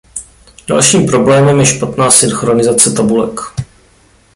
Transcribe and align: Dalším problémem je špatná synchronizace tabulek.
Dalším 0.67 1.05
problémem 1.05 1.59
je 1.59 1.65
špatná 1.65 2.11
synchronizace 2.11 2.91
tabulek. 2.91 3.39